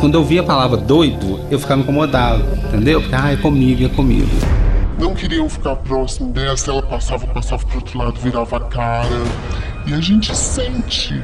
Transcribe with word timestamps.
Quando 0.00 0.14
eu 0.14 0.24
via 0.24 0.40
a 0.40 0.44
palavra 0.44 0.78
doido, 0.78 1.38
eu 1.50 1.58
ficava 1.58 1.82
incomodado, 1.82 2.42
entendeu? 2.68 3.02
Porque, 3.02 3.14
ah, 3.14 3.32
é 3.32 3.36
comigo, 3.36 3.84
é 3.84 3.88
comigo. 3.90 4.30
Não 4.98 5.14
queriam 5.14 5.46
ficar 5.46 5.76
próximo 5.76 6.32
dessa, 6.32 6.70
ela 6.70 6.82
passava, 6.82 7.26
passava 7.26 7.62
pro 7.66 7.76
outro 7.76 7.98
lado, 7.98 8.18
virava 8.18 8.56
a 8.56 8.60
cara. 8.60 9.06
E 9.86 9.92
a 9.92 10.00
gente 10.00 10.34
sente. 10.34 11.20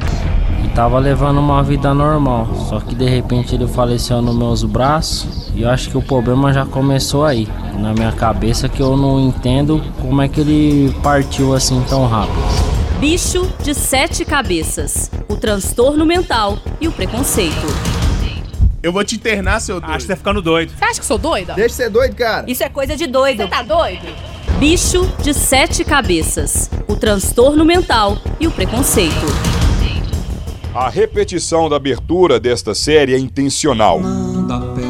E 0.62 0.68
tava 0.74 0.98
levando 0.98 1.38
uma 1.38 1.62
vida 1.62 1.94
normal, 1.94 2.48
só 2.69 2.78
que 2.78 2.94
de 2.94 3.08
repente 3.08 3.54
ele 3.54 3.67
faleceu 3.67 4.21
nos 4.21 4.37
meus 4.37 4.62
braços 4.62 5.51
e 5.54 5.63
eu 5.63 5.71
acho 5.71 5.88
que 5.88 5.97
o 5.97 6.03
problema 6.03 6.53
já 6.53 6.67
começou 6.67 7.24
aí, 7.24 7.49
na 7.79 7.95
minha 7.95 8.13
cabeça 8.13 8.69
que 8.69 8.81
eu 8.81 8.95
não 8.95 9.19
entendo 9.19 9.83
como 10.03 10.21
é 10.21 10.29
que 10.29 10.40
ele 10.40 10.95
partiu 11.03 11.54
assim 11.54 11.83
tão 11.88 12.06
rápido. 12.06 12.37
Bicho 13.01 13.51
de 13.63 13.74
sete 13.74 14.22
cabeças, 14.22 15.11
o 15.29 15.37
transtorno 15.37 16.05
mental 16.05 16.59
e 16.79 16.88
o 16.88 16.93
preconceito. 16.93 17.95
Eu 18.87 18.93
vou 18.93 19.03
te 19.03 19.17
internar, 19.17 19.61
seu 19.61 19.81
doido. 19.81 19.93
Acho 19.97 20.07
que 20.07 20.13
tá 20.13 20.17
ficando 20.17 20.41
doido. 20.41 20.73
Você 20.79 20.85
acha 20.85 21.01
que 21.01 21.07
sou 21.07 21.19
doida? 21.19 21.55
Deixa 21.55 21.71
de 21.71 21.75
ser 21.75 21.91
doido, 21.91 22.15
cara. 22.15 22.49
Isso 22.49 22.63
é 22.63 22.69
coisa 22.69 22.97
de 22.97 23.09
doido. 23.09 23.43
Você 23.43 23.49
tá 23.49 23.61
doido? 23.61 24.07
Bicho 24.61 25.05
de 25.25 25.35
sete 25.35 25.83
cabeças, 25.83 26.71
o 26.87 26.95
transtorno 26.95 27.65
mental 27.65 28.17
e 28.39 28.47
o 28.47 28.51
preconceito. 28.53 29.27
A 30.73 30.89
repetição 30.89 31.69
da 31.69 31.75
abertura 31.75 32.39
desta 32.39 32.77
série 32.77 33.12
é 33.12 33.19
intencional. 33.19 34.01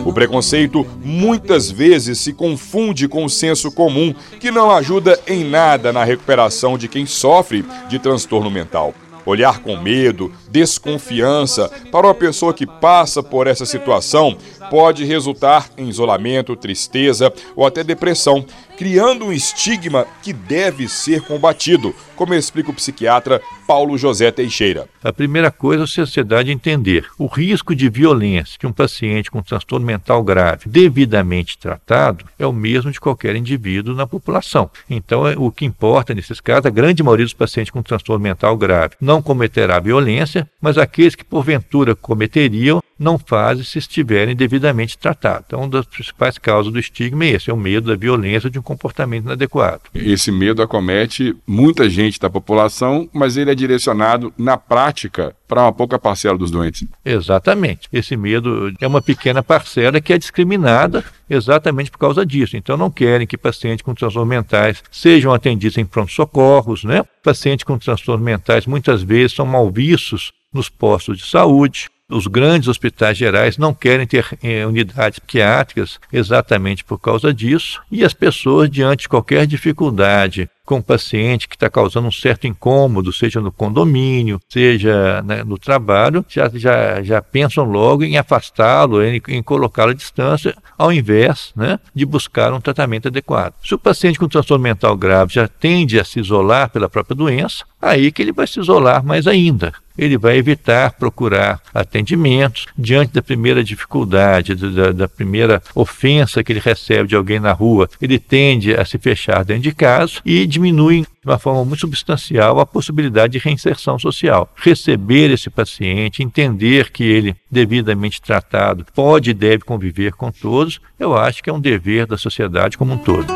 O 0.05 0.13
preconceito 0.13 0.87
muitas 1.03 1.71
vezes 1.71 2.19
se 2.19 2.35
confunde 2.35 3.09
com 3.09 3.25
o 3.25 3.31
senso 3.31 3.73
comum, 3.73 4.15
que 4.39 4.51
não 4.51 4.71
ajuda 4.71 5.19
em 5.27 5.43
nada 5.43 5.91
na 5.91 6.05
recuperação 6.05 6.77
de 6.77 6.87
quem 6.87 7.07
sofre 7.07 7.65
de 7.89 7.99
transtorno 7.99 8.51
mental. 8.51 8.93
Olhar 9.27 9.59
com 9.59 9.77
medo, 9.77 10.33
desconfiança 10.49 11.69
para 11.91 12.07
uma 12.07 12.15
pessoa 12.15 12.55
que 12.55 12.65
passa 12.65 13.23
por 13.23 13.49
essa 13.49 13.67
situação 13.67 14.39
pode 14.71 15.05
resultar 15.05 15.69
em 15.77 15.89
isolamento, 15.89 16.57
tristeza 16.57 17.33
ou 17.55 17.67
até 17.67 17.83
depressão, 17.83 18.45
criando 18.79 19.27
um 19.27 19.33
estigma 19.33 20.07
que 20.23 20.33
deve 20.33 20.89
ser 20.89 21.23
combatido, 21.23 21.95
como 22.17 22.35
explica 22.35 22.71
o 22.71 22.75
psiquiatra 22.75 23.41
Paulo 23.67 23.97
José 23.97 24.31
Teixeira. 24.33 24.89
A 25.05 25.13
primeira 25.13 25.51
coisa 25.51 25.83
é 25.83 25.85
a 25.85 25.87
sociedade 25.87 26.51
entender 26.51 27.07
o 27.19 27.27
risco 27.27 27.75
de 27.75 27.89
violência 27.89 28.59
que 28.59 28.67
um 28.67 28.73
paciente 28.73 29.31
com 29.31 29.43
transtorno 29.43 29.87
mental 29.87 30.23
grave, 30.25 30.63
devidamente 30.67 31.59
tratado, 31.59 32.25
é 32.39 32.47
o 32.47 32.53
mesmo 32.53 32.91
de 32.91 33.01
qualquer 33.01 33.37
indivíduo 33.37 33.95
na 33.95 34.07
população. 34.07 34.71
Então, 34.89 35.27
é, 35.27 35.35
o 35.37 35.53
que 35.53 35.65
importa 35.65 36.15
nesses 36.15 36.41
casos, 36.41 36.67
a 36.67 36.71
grande 36.71 37.03
maioria 37.03 37.25
dos 37.25 37.35
pacientes 37.35 37.71
com 37.71 37.83
transtorno 37.83 38.23
mental 38.23 38.57
grave 38.57 38.95
não 39.01 39.21
cometerá 39.21 39.79
violência, 39.79 40.49
mas 40.61 40.79
aqueles 40.79 41.15
que 41.15 41.25
porventura 41.25 41.95
cometeriam 41.95 42.83
não 42.99 43.19
fazem 43.19 43.65
se 43.65 43.79
estiverem 43.79 44.35
devidamente 44.35 44.97
tratados. 44.97 45.45
Então, 45.47 45.61
uma 45.61 45.69
das 45.69 45.87
principais 45.87 46.39
causas 46.39 46.73
do 46.73 46.79
estigma 46.79 47.25
é 47.25 47.31
esse, 47.31 47.51
é 47.51 47.55
o 47.55 47.57
medo 47.57 47.89
da 47.89 47.97
violência 47.97 48.51
de 48.51 48.59
um 48.59 48.63
comportamento 48.63 49.25
inadequado. 49.25 49.83
Esse 49.95 50.33
medo 50.33 50.63
acomete 50.63 51.37
muita 51.47 51.89
gente 51.89 52.19
da 52.19 52.31
população, 52.31 53.09
mas 53.13 53.37
ele 53.37 53.51
é 53.51 53.55
direcionado 53.55 54.33
na 54.39 54.57
prática 54.57 55.35
para 55.47 55.63
uma 55.63 55.73
pouca 55.73 55.99
parcela 55.99 56.37
dos 56.37 56.51
doentes. 56.51 56.87
Exatamente. 57.05 57.89
Esse 57.93 58.17
medo 58.17 58.73
é 58.81 58.87
uma 58.87 59.01
pequena 59.01 59.43
parcela 59.43 60.01
que 60.01 60.13
é 60.13 60.19
discriminada 60.19 61.05
exatamente 61.29 61.91
por 61.91 61.99
causa 61.99 62.25
disso. 62.27 62.57
Então 62.57 62.77
não 62.77 62.91
querem 62.91 63.27
que 63.27 63.37
pacientes 63.37 63.83
com 63.83 63.95
transtornos 63.95 64.29
mentais 64.29 64.83
sejam 64.91 65.33
atendidos 65.33 65.79
em 65.79 65.85
pronto-socorros, 65.85 66.85
né? 66.85 67.05
Pacientes 67.23 67.65
com 67.65 67.79
transtornos 67.79 68.25
mentais 68.25 68.67
muitas 68.67 69.03
vezes 69.03 69.37
são 69.37 69.47
mal 69.47 69.71
vistos 69.71 70.33
nos 70.53 70.69
postos 70.69 71.19
de 71.19 71.27
saúde. 71.27 71.89
Os 72.09 72.29
grandes 72.29 72.69
hospitais 72.69 73.19
gerais 73.19 73.59
não 73.59 73.75
querem 73.75 74.07
ter 74.07 74.39
eh, 74.41 74.65
unidades 74.65 75.19
psiquiátricas 75.19 75.99
exatamente 76.13 76.85
por 76.85 76.99
causa 77.01 77.35
disso, 77.35 77.83
e 77.91 78.05
as 78.05 78.15
pessoas, 78.15 78.71
diante 78.71 79.03
de 79.03 79.09
qualquer 79.09 79.45
dificuldade 79.45 80.49
com 80.67 80.79
o 80.79 80.83
paciente 80.83 81.49
que 81.49 81.55
está 81.55 81.71
causando 81.71 82.09
um 82.09 82.13
certo 82.13 82.47
incômodo, 82.47 83.13
seja 83.13 83.41
no 83.41 83.53
condomínio, 83.53 84.41
seja 84.49 85.23
né, 85.23 85.45
no 85.45 85.57
trabalho, 85.57 86.25
já, 86.29 86.51
já, 86.53 87.03
já 87.03 87.23
pensam 87.23 87.65
logo 87.65 88.03
em 88.03 88.19
afastá-lo, 88.19 89.03
em, 89.03 89.23
em 89.29 89.43
colocá-lo 89.43 89.93
à 89.93 89.95
distância, 89.95 90.55
ao 90.77 90.93
invés 90.93 91.53
né, 91.57 91.79
de 91.95 92.05
buscar 92.05 92.53
um 92.53 92.61
tratamento 92.61 93.09
adequado. 93.09 93.55
Se 93.65 93.75
o 93.75 93.79
paciente 93.79 94.19
com 94.19 94.29
transtorno 94.29 94.63
mental 94.63 94.97
grave 94.97 95.35
já 95.35 95.47
tende 95.47 96.01
a 96.01 96.05
se 96.05 96.19
isolar 96.19 96.69
pela 96.69 96.89
própria 96.89 97.15
doença, 97.15 97.65
aí 97.81 98.11
que 98.11 98.21
ele 98.21 98.33
vai 98.33 98.47
se 98.47 98.59
isolar 98.59 99.05
mais 99.05 99.27
ainda. 99.27 99.73
Ele 99.97 100.19
vai 100.19 100.37
evitar 100.37 100.93
procurar 100.93 101.61
atendimentos 101.73 102.67
diante 102.77 103.15
da 103.15 103.23
primeira 103.23 103.65
dificuldade, 103.65 104.55
da, 104.55 104.93
da 104.93 105.09
primeira 105.09 105.63
ofensa 105.75 106.45
que 106.45 106.53
ele 106.53 106.61
recebe 106.61 107.09
de 107.09 107.17
alguém 107.17 107.41
na 107.41 107.53
rua. 107.53 107.89
Ele 108.01 108.19
tende 108.19 108.75
a 108.75 108.85
se 108.85 108.99
fechar 108.99 109.43
dentro 109.43 109.63
de 109.63 109.73
casa 109.73 110.21
e 110.25 110.47
diminui 110.57 111.03
de 111.03 111.27
uma 111.27 111.39
forma 111.39 111.65
muito 111.65 111.81
substancial 111.81 112.59
a 112.59 112.67
possibilidade 112.67 113.35
de 113.35 113.39
reinserção 113.39 113.99
social. 113.99 114.51
Receber 114.57 115.31
esse 115.31 115.51
paciente, 115.51 116.23
entender 116.23 116.91
que 116.91 117.05
ele, 117.05 117.37
devidamente 117.51 118.21
tratado, 118.21 118.87
pode 118.95 119.31
e 119.31 119.35
deve 119.35 119.65
conviver 119.65 120.13
com 120.13 120.33
todos, 120.33 120.81
eu 120.99 121.17
acho 121.17 121.43
que 121.43 121.51
é 121.51 121.53
um 121.53 121.61
dever 121.61 122.07
da 122.07 122.17
sociedade 122.17 122.79
como 122.79 122.95
um 122.95 122.99
todo. 122.99 123.27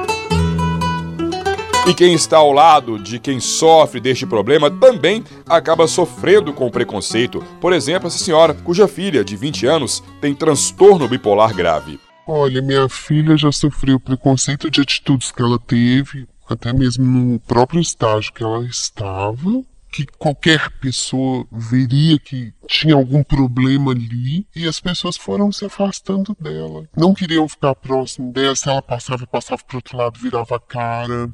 E 1.86 1.94
quem 1.94 2.14
está 2.14 2.36
ao 2.36 2.52
lado 2.52 2.98
de 2.98 3.18
quem 3.18 3.40
sofre 3.40 4.00
deste 4.00 4.26
problema 4.26 4.70
também 4.70 5.24
acaba 5.46 5.88
sofrendo 5.88 6.52
com 6.52 6.66
o 6.66 6.70
preconceito. 6.70 7.42
Por 7.60 7.72
exemplo, 7.72 8.06
essa 8.06 8.18
senhora, 8.18 8.54
cuja 8.54 8.86
filha, 8.86 9.24
de 9.24 9.36
20 9.36 9.66
anos, 9.66 10.02
tem 10.20 10.34
transtorno 10.34 11.08
bipolar 11.08 11.54
grave. 11.54 11.98
Olha, 12.26 12.62
minha 12.62 12.88
filha 12.88 13.36
já 13.36 13.50
sofreu 13.50 13.98
preconceito 13.98 14.70
de 14.70 14.80
atitudes 14.80 15.32
que 15.32 15.42
ela 15.42 15.58
teve, 15.58 16.28
até 16.52 16.72
mesmo 16.72 17.04
no 17.04 17.40
próprio 17.40 17.80
estágio 17.80 18.32
que 18.32 18.42
ela 18.42 18.64
estava 18.64 19.64
que 19.90 20.06
qualquer 20.18 20.70
pessoa 20.80 21.44
veria 21.50 22.18
que 22.18 22.52
tinha 22.68 22.94
algum 22.94 23.22
problema 23.22 23.90
ali 23.90 24.46
e 24.54 24.66
as 24.66 24.78
pessoas 24.78 25.16
foram 25.16 25.50
se 25.50 25.64
afastando 25.64 26.36
dela. 26.40 26.84
Não 26.96 27.12
queriam 27.12 27.48
ficar 27.48 27.74
próximo 27.74 28.32
dela, 28.32 28.54
se 28.54 28.68
ela 28.68 28.80
passava, 28.80 29.26
passava 29.26 29.62
pro 29.66 29.78
outro 29.78 29.96
lado, 29.96 30.20
virava 30.20 30.56
a 30.56 30.60
cara. 30.60 31.28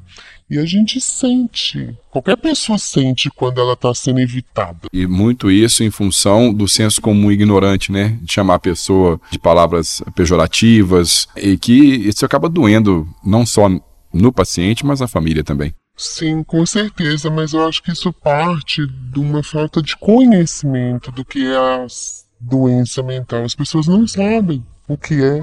E 0.49 0.59
a 0.59 0.65
gente 0.65 1.01
sente, 1.01 1.97
qualquer 2.11 2.37
pessoa 2.37 2.79
sente 2.79 3.29
quando 3.31 3.61
ela 3.61 3.75
está 3.75 3.93
sendo 3.93 4.21
evitada. 4.21 4.89
E 4.93 5.07
muito 5.07 5.51
isso 5.51 5.83
em 5.83 5.91
função 5.91 6.55
do 6.55 6.67
senso 6.67 7.01
comum 7.01 7.31
ignorante, 7.31 7.93
né? 7.93 8.19
De 8.23 8.33
chamar 8.33 8.55
a 8.55 8.61
pessoa 8.61 9.21
de 9.31 9.39
palavras 9.39 10.03
pejorativas 10.15 11.29
e 11.37 11.59
que 11.59 11.75
isso 11.75 12.25
acaba 12.25 12.49
doendo 12.49 13.07
não 13.25 13.45
só 13.45 13.69
no 14.17 14.33
paciente, 14.33 14.85
mas 14.85 15.01
na 15.01 15.09
família 15.09 15.45
também. 15.45 15.75
Sim, 15.97 16.43
com 16.43 16.65
certeza, 16.67 17.31
mas 17.31 17.53
eu 17.53 17.67
acho 17.67 17.83
que 17.83 17.91
isso 17.91 18.13
parte 18.13 18.87
de 18.87 19.19
uma 19.19 19.43
falta 19.43 19.81
de 19.81 19.97
conhecimento 19.97 21.11
do 21.11 21.25
que 21.25 21.47
é 21.47 21.57
a 21.57 21.87
doença 22.39 23.03
mental. 23.03 23.45
As 23.45 23.55
pessoas 23.55 23.87
não 23.87 24.07
sabem 24.07 24.65
o 24.87 24.97
que 24.97 25.23
é. 25.23 25.43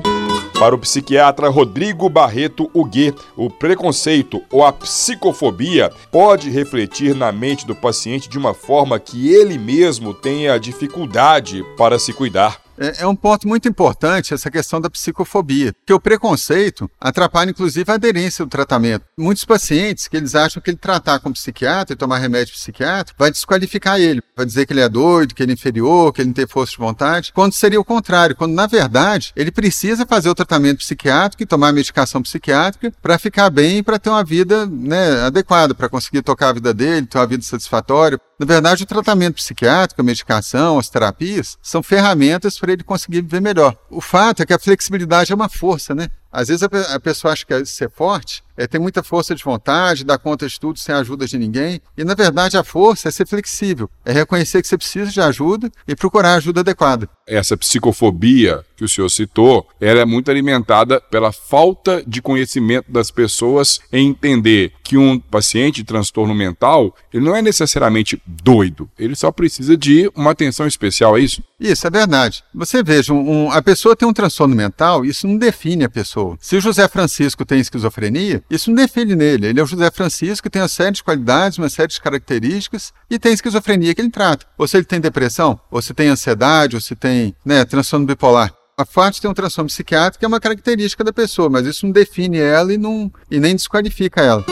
Para 0.59 0.75
o 0.75 0.77
psiquiatra 0.77 1.49
Rodrigo 1.49 2.07
Barreto 2.07 2.69
Huguet, 2.73 3.17
o 3.35 3.49
preconceito 3.49 4.41
ou 4.51 4.63
a 4.63 4.71
psicofobia 4.71 5.91
pode 6.11 6.49
refletir 6.49 7.15
na 7.15 7.31
mente 7.31 7.65
do 7.65 7.75
paciente 7.75 8.29
de 8.29 8.37
uma 8.37 8.53
forma 8.53 8.99
que 8.99 9.33
ele 9.33 9.57
mesmo 9.57 10.13
tenha 10.13 10.59
dificuldade 10.59 11.65
para 11.75 11.97
se 11.97 12.13
cuidar. 12.13 12.62
É, 12.83 13.03
é, 13.03 13.07
um 13.07 13.15
ponto 13.15 13.47
muito 13.47 13.65
importante 13.65 14.33
essa 14.33 14.51
questão 14.51 14.81
da 14.81 14.89
psicofobia, 14.89 15.73
que 15.85 15.93
o 15.93 15.99
preconceito 16.01 16.91
atrapalha 16.99 17.49
inclusive 17.49 17.89
a 17.89 17.95
aderência 17.95 18.43
do 18.43 18.49
tratamento. 18.49 19.05
Muitos 19.17 19.45
pacientes 19.45 20.09
que 20.09 20.17
eles 20.17 20.35
acham 20.35 20.61
que 20.61 20.69
ele 20.69 20.77
tratar 20.77 21.19
com 21.19 21.31
psiquiatra 21.31 21.93
e 21.93 21.97
tomar 21.97 22.17
remédio 22.17 22.53
psiquiátrico 22.53 23.17
vai 23.17 23.31
desqualificar 23.31 24.01
ele, 24.01 24.21
vai 24.35 24.45
dizer 24.45 24.65
que 24.65 24.73
ele 24.73 24.81
é 24.81 24.89
doido, 24.89 25.33
que 25.33 25.41
ele 25.41 25.53
é 25.53 25.55
inferior, 25.55 26.11
que 26.11 26.21
ele 26.21 26.27
não 26.27 26.33
tem 26.33 26.45
força 26.45 26.73
de 26.73 26.77
vontade, 26.77 27.31
quando 27.33 27.53
seria 27.53 27.79
o 27.79 27.85
contrário, 27.85 28.35
quando 28.35 28.53
na 28.53 28.67
verdade 28.67 29.31
ele 29.33 29.49
precisa 29.49 30.05
fazer 30.05 30.29
o 30.29 30.35
tratamento 30.35 30.79
psiquiátrico 30.79 31.41
e 31.41 31.45
tomar 31.45 31.69
a 31.69 31.73
medicação 31.73 32.21
psiquiátrica 32.21 32.91
para 33.01 33.17
ficar 33.17 33.49
bem 33.49 33.77
e 33.77 33.83
para 33.83 33.97
ter 33.97 34.09
uma 34.09 34.25
vida 34.25 34.65
né, 34.65 35.21
adequada, 35.21 35.73
para 35.73 35.87
conseguir 35.87 36.21
tocar 36.21 36.49
a 36.49 36.53
vida 36.53 36.73
dele, 36.73 37.07
ter 37.07 37.17
uma 37.17 37.27
vida 37.27 37.43
satisfatória. 37.43 38.19
Na 38.43 38.47
verdade, 38.55 38.83
o 38.83 38.85
tratamento 38.85 39.35
psiquiátrico, 39.35 40.01
a 40.01 40.03
medicação, 40.03 40.77
as 40.77 40.89
terapias 40.89 41.57
são 41.61 41.81
ferramentas 41.81 42.59
para 42.59 42.73
ele 42.73 42.83
conseguir 42.83 43.21
viver 43.21 43.41
melhor. 43.41 43.73
O 43.89 44.01
fato 44.01 44.43
é 44.43 44.45
que 44.45 44.51
a 44.51 44.59
flexibilidade 44.59 45.31
é 45.31 45.35
uma 45.35 45.47
força, 45.47 45.95
né? 45.95 46.09
Às 46.29 46.49
vezes 46.49 46.61
a, 46.61 46.99
pessoa 46.99 47.31
acha 47.31 47.45
que 47.45 47.53
é 47.53 47.63
ser 47.63 47.89
forte 47.89 48.43
é 48.57 48.67
ter 48.67 48.79
muita 48.79 49.03
força 49.03 49.35
de 49.35 49.43
vontade, 49.43 50.03
dar 50.03 50.17
conta 50.17 50.47
de 50.47 50.59
tudo 50.59 50.79
sem 50.79 50.93
a 50.93 50.99
ajuda 50.99 51.25
de 51.25 51.37
ninguém. 51.37 51.81
E 51.97 52.03
na 52.03 52.15
verdade 52.15 52.57
a 52.57 52.63
força 52.63 53.09
é 53.09 53.11
ser 53.11 53.27
flexível, 53.27 53.89
é 54.05 54.11
reconhecer 54.11 54.61
que 54.61 54.67
você 54.67 54.77
precisa 54.77 55.11
de 55.11 55.21
ajuda 55.21 55.71
e 55.87 55.95
procurar 55.95 56.35
ajuda 56.35 56.61
adequada. 56.61 57.09
Essa 57.25 57.55
psicofobia 57.55 58.63
que 58.75 58.83
o 58.83 58.89
senhor 58.89 59.09
citou, 59.09 59.67
ela 59.79 60.01
é 60.01 60.05
muito 60.05 60.29
alimentada 60.29 60.99
pela 60.99 61.31
falta 61.31 62.03
de 62.05 62.21
conhecimento 62.21 62.91
das 62.91 63.09
pessoas 63.09 63.79
em 63.91 64.09
entender 64.09 64.73
que 64.83 64.97
um 64.97 65.19
paciente 65.19 65.77
de 65.77 65.83
transtorno 65.85 66.35
mental, 66.35 66.93
ele 67.13 67.23
não 67.23 67.35
é 67.35 67.41
necessariamente 67.41 68.21
doido, 68.25 68.89
ele 68.99 69.15
só 69.15 69.31
precisa 69.31 69.77
de 69.77 70.11
uma 70.15 70.31
atenção 70.31 70.67
especial, 70.67 71.17
é 71.17 71.21
isso? 71.21 71.41
Isso, 71.59 71.87
é 71.87 71.89
verdade. 71.89 72.43
Você 72.53 72.83
veja, 72.83 73.13
um, 73.13 73.49
a 73.49 73.61
pessoa 73.61 73.95
tem 73.95 74.07
um 74.07 74.13
transtorno 74.13 74.53
mental, 74.53 75.05
isso 75.05 75.25
não 75.25 75.37
define 75.37 75.85
a 75.85 75.89
pessoa. 75.89 76.37
Se 76.41 76.57
o 76.57 76.61
José 76.61 76.85
Francisco 76.89 77.45
tem 77.45 77.59
esquizofrenia, 77.59 78.42
isso 78.49 78.69
não 78.69 78.75
define 78.75 79.15
nele. 79.15 79.47
Ele 79.47 79.59
é 79.59 79.63
o 79.63 79.67
José 79.67 79.89
Francisco, 79.91 80.49
tem 80.49 80.61
uma 80.61 80.67
série 80.67 80.91
de 80.91 81.03
qualidades, 81.03 81.57
uma 81.57 81.69
série 81.69 81.89
de 81.89 82.01
características 82.01 82.93
e 83.09 83.17
tem 83.17 83.33
esquizofrenia 83.33 83.93
que 83.93 84.01
ele 84.01 84.09
trata. 84.09 84.45
Ou 84.57 84.67
se 84.67 84.77
ele 84.77 84.85
tem 84.85 84.99
depressão, 84.99 85.59
ou 85.71 85.81
se 85.81 85.93
tem 85.93 86.07
ansiedade, 86.07 86.75
ou 86.75 86.81
se 86.81 86.95
tem 86.95 87.35
né, 87.45 87.65
transtorno 87.65 88.05
bipolar. 88.05 88.53
A 88.75 88.85
FAT 88.85 89.19
tem 89.19 89.29
um 89.29 89.35
transtorno 89.35 89.69
psiquiátrico 89.69 90.19
que 90.19 90.25
é 90.25 90.27
uma 90.27 90.39
característica 90.39 91.03
da 91.03 91.13
pessoa, 91.13 91.49
mas 91.49 91.65
isso 91.65 91.85
não 91.85 91.93
define 91.93 92.39
ela 92.39 92.73
e, 92.73 92.77
não, 92.77 93.11
e 93.29 93.39
nem 93.39 93.55
desqualifica 93.55 94.21
ela. 94.21 94.43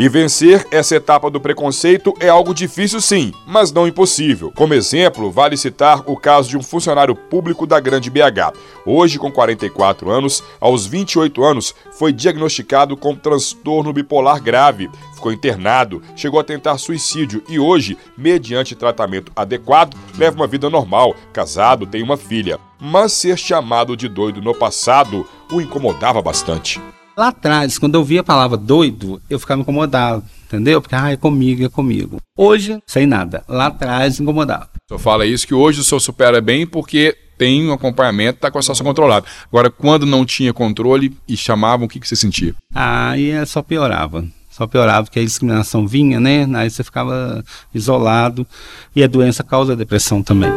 E 0.00 0.08
vencer 0.08 0.66
essa 0.70 0.96
etapa 0.96 1.30
do 1.30 1.38
preconceito 1.38 2.14
é 2.20 2.30
algo 2.30 2.54
difícil 2.54 3.02
sim, 3.02 3.34
mas 3.46 3.70
não 3.70 3.86
impossível. 3.86 4.50
Como 4.56 4.72
exemplo, 4.72 5.30
vale 5.30 5.58
citar 5.58 6.02
o 6.06 6.16
caso 6.16 6.48
de 6.48 6.56
um 6.56 6.62
funcionário 6.62 7.14
público 7.14 7.66
da 7.66 7.78
Grande 7.78 8.08
BH. 8.08 8.56
Hoje, 8.86 9.18
com 9.18 9.30
44 9.30 10.10
anos, 10.10 10.42
aos 10.58 10.86
28 10.86 11.44
anos, 11.44 11.74
foi 11.92 12.14
diagnosticado 12.14 12.96
com 12.96 13.14
transtorno 13.14 13.92
bipolar 13.92 14.42
grave. 14.42 14.88
Ficou 15.14 15.34
internado, 15.34 16.02
chegou 16.16 16.40
a 16.40 16.44
tentar 16.44 16.78
suicídio 16.78 17.44
e 17.46 17.60
hoje, 17.60 17.98
mediante 18.16 18.74
tratamento 18.74 19.30
adequado, 19.36 19.94
leva 20.16 20.34
uma 20.34 20.46
vida 20.46 20.70
normal, 20.70 21.14
casado, 21.30 21.86
tem 21.86 22.02
uma 22.02 22.16
filha. 22.16 22.58
Mas 22.80 23.12
ser 23.12 23.36
chamado 23.36 23.94
de 23.94 24.08
doido 24.08 24.40
no 24.40 24.54
passado 24.54 25.28
o 25.52 25.60
incomodava 25.60 26.22
bastante. 26.22 26.80
Lá 27.16 27.28
atrás, 27.28 27.78
quando 27.78 27.96
eu 27.96 28.04
via 28.04 28.20
a 28.20 28.24
palavra 28.24 28.56
doido, 28.56 29.20
eu 29.28 29.38
ficava 29.38 29.60
incomodado, 29.60 30.24
entendeu? 30.46 30.80
Porque, 30.80 30.94
ah, 30.94 31.10
é 31.10 31.16
comigo, 31.16 31.64
é 31.64 31.68
comigo. 31.68 32.18
Hoje, 32.36 32.78
sem 32.86 33.06
nada. 33.06 33.42
Lá 33.48 33.66
atrás, 33.66 34.20
incomodava. 34.20 34.68
O 34.74 34.88
senhor 34.88 34.98
fala 34.98 35.26
isso 35.26 35.46
que 35.46 35.54
hoje 35.54 35.80
o 35.80 35.84
senhor 35.84 36.00
supera 36.00 36.40
bem 36.40 36.66
porque 36.66 37.16
tem 37.36 37.68
um 37.68 37.72
acompanhamento, 37.72 38.36
está 38.36 38.50
com 38.50 38.58
a 38.58 38.62
situação 38.62 38.86
controlada. 38.86 39.26
Agora, 39.46 39.70
quando 39.70 40.04
não 40.04 40.24
tinha 40.24 40.52
controle 40.52 41.16
e 41.26 41.36
chamavam, 41.36 41.86
o 41.86 41.88
que, 41.88 41.98
que 41.98 42.06
você 42.06 42.16
sentia? 42.16 42.54
Ah, 42.74 43.10
aí 43.10 43.30
é 43.30 43.44
só 43.46 43.62
piorava. 43.62 44.24
Só 44.50 44.66
piorava, 44.66 45.04
porque 45.04 45.20
a 45.20 45.24
discriminação 45.24 45.86
vinha, 45.86 46.20
né? 46.20 46.46
Aí 46.54 46.68
você 46.68 46.84
ficava 46.84 47.42
isolado. 47.74 48.46
E 48.94 49.02
a 49.02 49.06
doença 49.06 49.42
causa 49.42 49.74
depressão 49.74 50.22
também. 50.22 50.50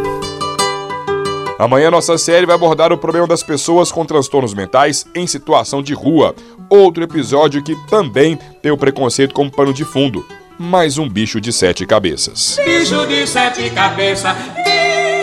Amanhã 1.60 1.92
nossa 1.92 2.18
série 2.18 2.46
vai 2.46 2.56
abordar 2.56 2.92
o 2.92 2.98
problema 2.98 3.28
das 3.28 3.44
pessoas 3.44 3.92
com 3.92 4.06
transtornos 4.06 4.54
mentais 4.54 5.06
em 5.14 5.28
situação 5.28 5.84
de 5.84 5.94
rua. 5.94 6.36
Outro 6.70 7.04
episódio 7.04 7.64
que 7.64 7.76
também 7.88 8.38
tem 8.62 8.72
o 8.72 8.78
preconceito 8.78 9.34
como 9.34 9.52
pano 9.52 9.74
de 9.74 9.86
fundo. 9.86 10.26
Mais 10.58 10.98
um 10.98 11.08
bicho 11.08 11.40
de 11.40 11.54
sete 11.54 11.86
cabeças. 11.86 12.58
Bicho 12.66 13.06
de 13.06 13.28
sete 13.28 13.70
cabeças. 13.70 14.36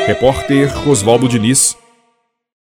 Repórter 0.06 0.88
Oswaldo 0.88 1.28
Diniz. 1.28 1.76